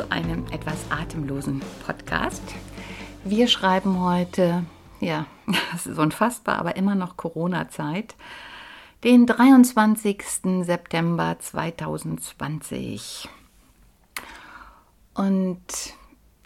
[0.00, 2.42] zu einem etwas atemlosen Podcast.
[3.22, 4.64] Wir schreiben heute,
[4.98, 5.26] ja,
[5.74, 8.14] es ist unfassbar, aber immer noch Corona-Zeit,
[9.04, 10.22] den 23.
[10.62, 13.28] September 2020.
[15.12, 15.60] Und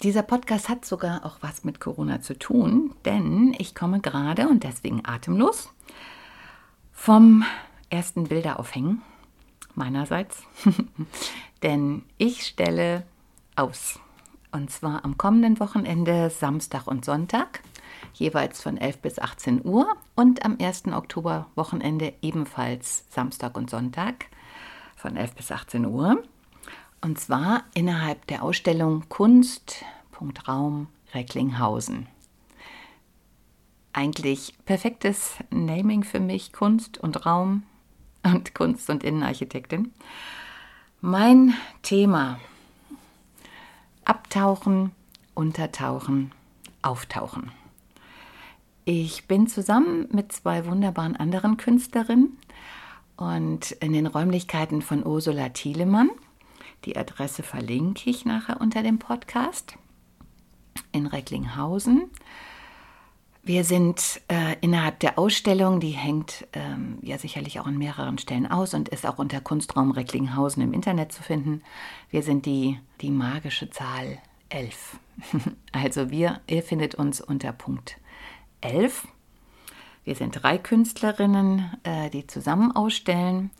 [0.02, 4.64] dieser Podcast hat sogar auch was mit Corona zu tun, denn ich komme gerade und
[4.64, 5.70] deswegen atemlos
[6.90, 7.44] vom
[7.88, 9.02] ersten Bilderaufhängen
[9.76, 10.42] meinerseits,
[11.62, 13.04] denn ich stelle
[13.56, 13.98] aus.
[14.52, 17.60] Und zwar am kommenden Wochenende Samstag und Sonntag,
[18.14, 19.88] jeweils von 11 bis 18 Uhr.
[20.14, 20.86] Und am 1.
[20.92, 24.26] Oktober Wochenende ebenfalls Samstag und Sonntag
[24.96, 26.22] von 11 bis 18 Uhr.
[27.00, 29.84] Und zwar innerhalb der Ausstellung Kunst.
[30.48, 32.06] Raum Recklinghausen.
[33.92, 37.64] Eigentlich perfektes Naming für mich, Kunst und Raum
[38.22, 39.92] und Kunst- und Innenarchitektin.
[41.00, 42.40] Mein Thema
[44.06, 44.92] Abtauchen,
[45.32, 46.32] Untertauchen,
[46.82, 47.50] Auftauchen.
[48.84, 52.36] Ich bin zusammen mit zwei wunderbaren anderen Künstlerinnen
[53.16, 56.10] und in den Räumlichkeiten von Ursula Thielemann.
[56.84, 59.78] Die Adresse verlinke ich nachher unter dem Podcast
[60.92, 62.10] in Recklinghausen.
[63.46, 68.50] Wir sind äh, innerhalb der Ausstellung, die hängt ähm, ja sicherlich auch an mehreren Stellen
[68.50, 71.62] aus und ist auch unter Kunstraum Recklinghausen im Internet zu finden.
[72.08, 74.18] Wir sind die, die magische Zahl
[74.48, 74.98] 11.
[75.72, 77.98] also wir, ihr findet uns unter Punkt
[78.62, 79.06] 11.
[80.04, 83.50] Wir sind drei Künstlerinnen, äh, die zusammen ausstellen.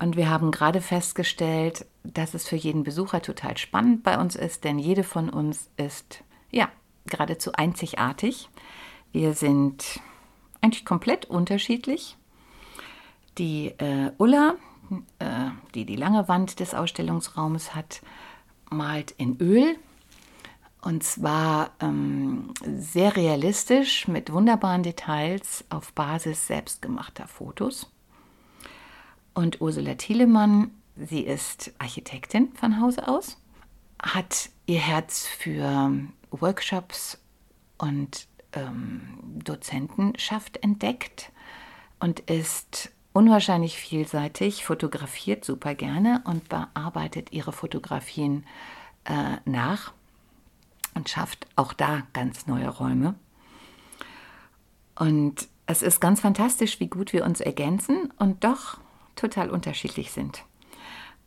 [0.00, 4.64] Und wir haben gerade festgestellt, dass es für jeden Besucher total spannend bei uns ist,
[4.64, 6.68] denn jede von uns ist ja
[7.06, 8.48] geradezu einzigartig.
[9.12, 10.00] Wir sind
[10.60, 12.16] eigentlich komplett unterschiedlich.
[13.38, 14.54] Die äh, Ulla,
[15.18, 18.02] äh, die die lange Wand des Ausstellungsraumes hat,
[18.70, 19.76] malt in Öl.
[20.80, 27.90] Und zwar ähm, sehr realistisch mit wunderbaren Details auf Basis selbstgemachter Fotos.
[29.34, 33.36] Und Ursula Thielemann, sie ist Architektin von Hause aus,
[34.02, 35.92] hat ihr Herz für
[36.30, 37.18] Workshops
[37.76, 41.32] und ähm, Dozentenschaft entdeckt
[41.98, 48.46] und ist unwahrscheinlich vielseitig, fotografiert super gerne und bearbeitet ihre Fotografien
[49.04, 49.92] äh, nach
[50.94, 53.14] und schafft auch da ganz neue Räume.
[54.96, 58.78] Und es ist ganz fantastisch, wie gut wir uns ergänzen und doch
[59.16, 60.44] total unterschiedlich sind.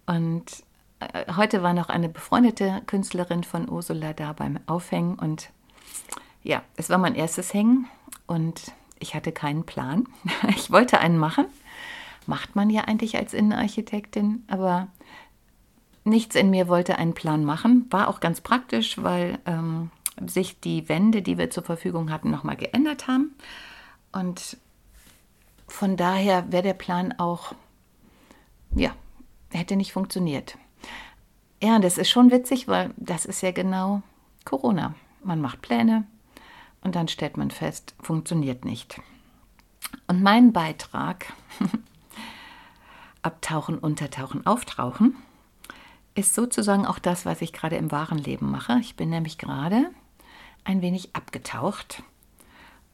[0.06, 0.64] Und
[1.00, 5.50] äh, heute war noch eine befreundete Künstlerin von Ursula da beim Aufhängen und
[6.44, 7.88] ja, es war mein erstes Hängen
[8.28, 10.08] und ich hatte keinen Plan.
[10.50, 11.46] Ich wollte einen machen.
[12.26, 14.88] Macht man ja eigentlich als Innenarchitektin, aber
[16.06, 17.88] nichts in mir wollte einen Plan machen.
[17.90, 19.90] War auch ganz praktisch, weil ähm,
[20.26, 23.36] sich die Wände, die wir zur Verfügung hatten, nochmal geändert haben.
[24.12, 24.58] Und
[25.68, 27.54] von daher wäre der Plan auch,
[28.76, 28.92] ja,
[29.52, 30.58] hätte nicht funktioniert.
[31.62, 34.02] Ja, das ist schon witzig, weil das ist ja genau
[34.46, 34.96] Corona.
[35.24, 36.06] Man macht Pläne,
[36.84, 39.02] und dann stellt man fest, funktioniert nicht.
[40.08, 41.34] Und mein Beitrag,
[43.22, 45.16] Abtauchen, Untertauchen, Auftauchen,
[46.16, 48.78] ist sozusagen auch das, was ich gerade im wahren Leben mache.
[48.80, 49.90] Ich bin nämlich gerade
[50.64, 52.04] ein wenig abgetaucht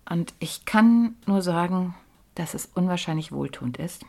[0.09, 1.95] und ich kann nur sagen,
[2.36, 4.06] dass es unwahrscheinlich wohltuend ist.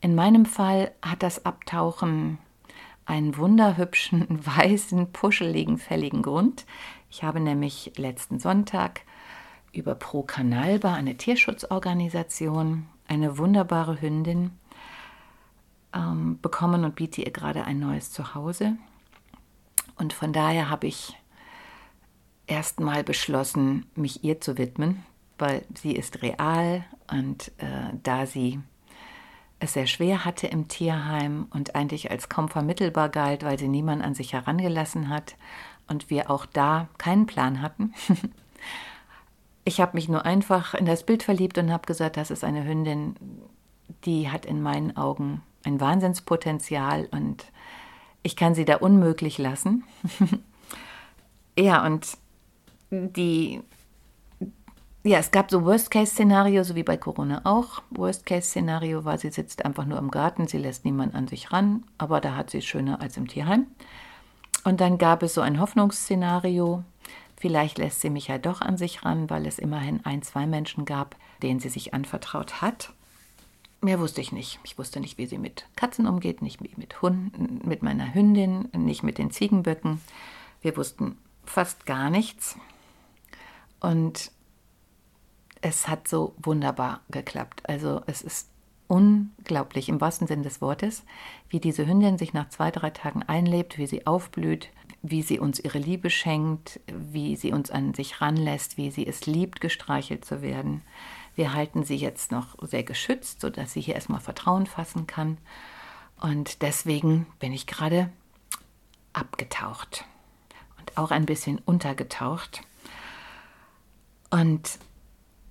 [0.00, 2.38] In meinem Fall hat das Abtauchen
[3.06, 6.66] einen wunderhübschen, weißen, puscheligen, fälligen Grund.
[7.10, 9.02] Ich habe nämlich letzten Sonntag
[9.72, 14.52] über Pro Canalba, eine Tierschutzorganisation, eine wunderbare Hündin
[15.94, 18.76] ähm, bekommen und biete ihr gerade ein neues Zuhause.
[19.96, 21.16] Und von daher habe ich
[22.46, 25.04] erstmal beschlossen, mich ihr zu widmen,
[25.38, 28.60] weil sie ist real und äh, da sie
[29.64, 34.02] es sehr schwer hatte im Tierheim und eigentlich als kaum vermittelbar galt, weil sie niemand
[34.02, 35.36] an sich herangelassen hat
[35.88, 37.92] und wir auch da keinen Plan hatten.
[39.64, 42.64] ich habe mich nur einfach in das Bild verliebt und habe gesagt, das ist eine
[42.64, 43.16] Hündin,
[44.04, 47.44] die hat in meinen Augen ein Wahnsinnspotenzial und
[48.22, 49.84] ich kann sie da unmöglich lassen.
[51.58, 52.18] ja, und
[52.90, 53.60] die,
[55.04, 57.82] ja, es gab so Worst-Case-Szenario, so wie bei Corona auch.
[57.90, 62.22] Worst-Case-Szenario war, sie sitzt einfach nur im Garten, sie lässt niemand an sich ran, aber
[62.22, 63.66] da hat sie es schöner als im Tierheim.
[64.64, 66.84] Und dann gab es so ein Hoffnungsszenario,
[67.36, 70.86] vielleicht lässt sie mich ja doch an sich ran, weil es immerhin ein, zwei Menschen
[70.86, 72.94] gab, denen sie sich anvertraut hat.
[73.82, 74.58] Mehr wusste ich nicht.
[74.64, 79.02] Ich wusste nicht, wie sie mit Katzen umgeht, nicht mit Hunden, mit meiner Hündin, nicht
[79.02, 80.00] mit den Ziegenböcken.
[80.62, 82.56] Wir wussten fast gar nichts.
[83.80, 84.30] Und
[85.64, 87.62] es hat so wunderbar geklappt.
[87.66, 88.50] Also es ist
[88.86, 91.04] unglaublich im wahrsten Sinn des Wortes,
[91.48, 94.68] wie diese Hündin sich nach zwei, drei Tagen einlebt, wie sie aufblüht,
[95.00, 99.24] wie sie uns ihre Liebe schenkt, wie sie uns an sich ranlässt, wie sie es
[99.24, 100.82] liebt, gestreichelt zu werden.
[101.34, 105.38] Wir halten sie jetzt noch sehr geschützt, sodass sie hier erstmal Vertrauen fassen kann.
[106.20, 108.10] Und deswegen bin ich gerade
[109.14, 110.04] abgetaucht
[110.78, 112.60] und auch ein bisschen untergetaucht.
[114.28, 114.78] Und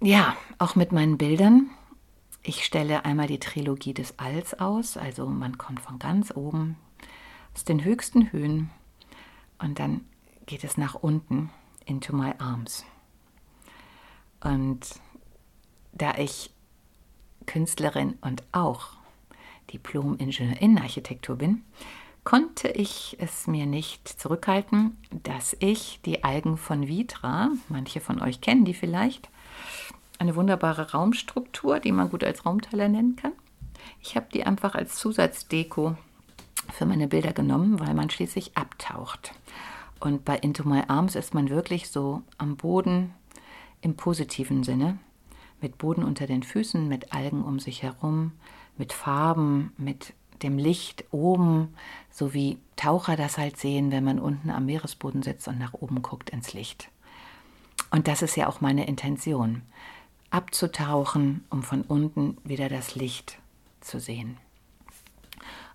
[0.04, 1.70] ja, auch mit meinen Bildern.
[2.44, 6.76] Ich stelle einmal die Trilogie des Alls aus, also man kommt von ganz oben
[7.54, 8.70] aus den höchsten Höhen
[9.60, 10.02] und dann
[10.46, 11.52] geht es nach unten
[11.86, 12.84] into my arms.
[14.42, 14.82] Und
[15.94, 16.52] da ich
[17.46, 18.98] Künstlerin und auch
[19.72, 21.64] Diplom-Ingenieurin-Architektur bin,
[22.26, 28.42] konnte ich es mir nicht zurückhalten, dass ich die Algen von Vitra, manche von euch
[28.42, 29.30] kennen die vielleicht,
[30.20, 33.34] eine wunderbare Raumstruktur, die man gut als Raumteiler nennen kann.
[34.02, 35.96] Ich habe die einfach als Zusatzdeko
[36.72, 39.34] für meine Bilder genommen, weil man schließlich abtaucht.
[40.00, 43.14] Und bei Into My Arms ist man wirklich so am Boden
[43.82, 44.98] im positiven Sinne
[45.64, 48.34] mit Boden unter den Füßen, mit Algen um sich herum,
[48.78, 50.14] mit Farben, mit
[50.44, 51.74] dem Licht oben,
[52.12, 56.02] so wie Taucher das halt sehen, wenn man unten am Meeresboden sitzt und nach oben
[56.02, 56.90] guckt ins Licht.
[57.94, 59.62] Und das ist ja auch meine Intention,
[60.32, 63.38] abzutauchen, um von unten wieder das Licht
[63.82, 64.38] zu sehen.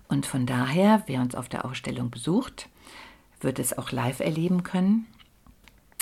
[0.09, 2.67] Und von daher, wer uns auf der Ausstellung besucht,
[3.39, 5.07] wird es auch live erleben können,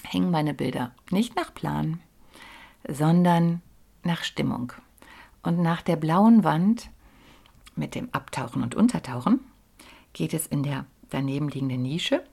[0.04, 2.00] hängen meine Bilder nicht nach Plan,
[2.88, 3.62] sondern
[4.02, 4.74] nach Stimmung.
[5.44, 6.90] Und nach der blauen Wand
[7.76, 9.42] mit dem Abtauchen und Untertauchen
[10.14, 12.24] geht es in der daneben liegenden Nische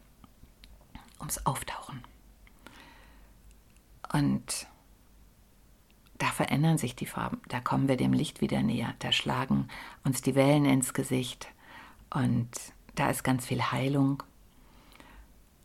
[1.18, 1.63] ums Auftauchen.
[4.14, 4.68] Und
[6.18, 9.66] da verändern sich die Farben, da kommen wir dem Licht wieder näher, da schlagen
[10.04, 11.48] uns die Wellen ins Gesicht
[12.10, 12.48] und
[12.94, 14.22] da ist ganz viel Heilung.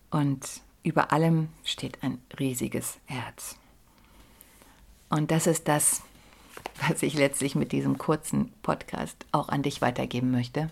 [0.09, 3.55] Und über allem steht ein riesiges Herz.
[5.09, 6.01] Und das ist das,
[6.87, 10.71] was ich letztlich mit diesem kurzen Podcast auch an dich weitergeben möchte.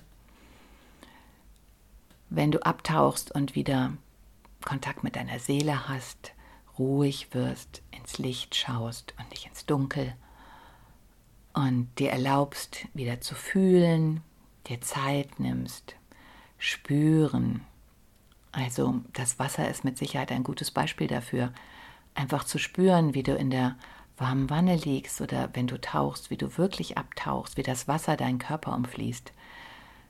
[2.31, 3.93] Wenn du abtauchst und wieder
[4.65, 6.33] Kontakt mit deiner Seele hast,
[6.77, 10.13] ruhig wirst, ins Licht schaust und nicht ins Dunkel
[11.53, 14.21] und dir erlaubst, wieder zu fühlen,
[14.67, 15.95] dir Zeit nimmst,
[16.59, 17.61] spüren.
[18.51, 21.51] Also das Wasser ist mit Sicherheit ein gutes Beispiel dafür,
[22.13, 23.75] einfach zu spüren, wie du in der
[24.17, 28.39] warmen Wanne liegst oder wenn du tauchst, wie du wirklich abtauchst, wie das Wasser deinen
[28.39, 29.31] Körper umfließt,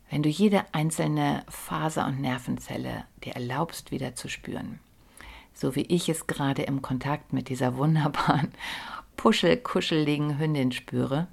[0.10, 4.80] wenn du jede einzelne Faser und Nervenzelle dir erlaubst, wieder zu spüren,
[5.58, 8.52] so wie ich es gerade im Kontakt mit dieser wunderbaren,
[9.18, 11.28] puschel-kuscheligen Hündin spüre,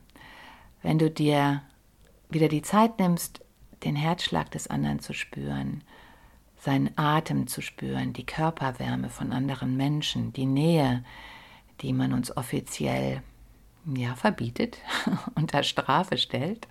[0.82, 1.62] wenn du dir
[2.30, 3.40] wieder die Zeit nimmst,
[3.84, 5.84] den Herzschlag des anderen zu spüren,
[6.56, 11.04] seinen Atem zu spüren, die Körperwärme von anderen Menschen, die Nähe,
[11.82, 13.22] die man uns offiziell
[13.94, 14.78] ja, verbietet,
[15.34, 16.66] unter Strafe stellt,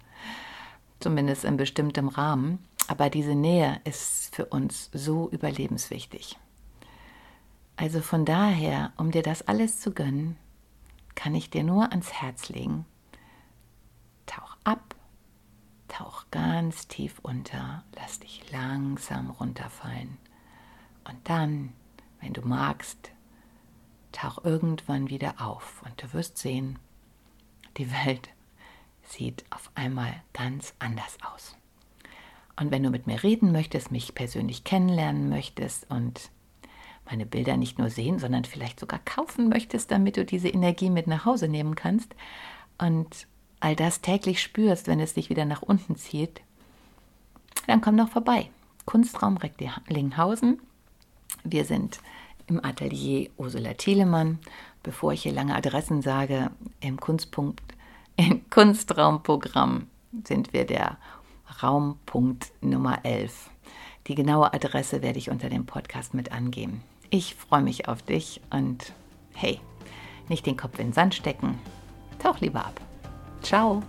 [0.99, 2.65] zumindest in bestimmtem Rahmen.
[2.87, 6.37] Aber diese Nähe ist für uns so überlebenswichtig.
[7.75, 10.37] Also von daher, um dir das alles zu gönnen,
[11.15, 12.85] kann ich dir nur ans Herz legen.
[14.25, 14.95] Tauch ab,
[15.87, 20.17] tauch ganz tief unter, lass dich langsam runterfallen.
[21.07, 21.73] Und dann,
[22.21, 23.11] wenn du magst,
[24.11, 26.79] tauch irgendwann wieder auf und du wirst sehen,
[27.77, 28.29] die Welt
[29.01, 31.57] sieht auf einmal ganz anders aus.
[32.55, 36.29] Und wenn du mit mir reden möchtest, mich persönlich kennenlernen möchtest und
[37.05, 41.07] meine Bilder nicht nur sehen, sondern vielleicht sogar kaufen möchtest, damit du diese Energie mit
[41.07, 42.15] nach Hause nehmen kannst
[42.77, 43.27] und
[43.59, 46.41] all das täglich spürst, wenn es dich wieder nach unten zieht,
[47.67, 48.49] dann komm doch vorbei.
[48.85, 50.61] Kunstraum Recklinghausen.
[51.43, 51.99] Wir sind
[52.47, 54.39] im Atelier Ursula Thielemann.
[54.83, 57.61] Bevor ich hier lange Adressen sage, im Kunstpunkt,
[58.17, 59.87] im Kunstraumprogramm
[60.25, 60.97] sind wir der
[61.61, 63.49] Raumpunkt Nummer 11.
[64.07, 66.83] Die genaue Adresse werde ich unter dem Podcast mit angeben.
[67.15, 68.91] Ich freue mich auf dich und
[69.35, 69.59] hey,
[70.29, 71.59] nicht den Kopf in den Sand stecken.
[72.17, 72.81] Tauch lieber ab.
[73.43, 73.83] Ciao.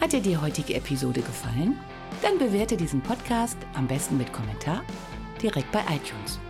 [0.00, 1.78] Hat dir die heutige Episode gefallen?
[2.22, 4.80] Dann bewerte diesen Podcast am besten mit Kommentar
[5.42, 6.40] direkt bei iTunes.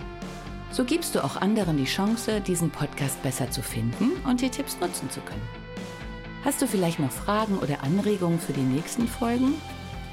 [0.71, 4.79] So gibst du auch anderen die Chance, diesen Podcast besser zu finden und die Tipps
[4.79, 5.49] nutzen zu können.
[6.45, 9.55] Hast du vielleicht noch Fragen oder Anregungen für die nächsten Folgen?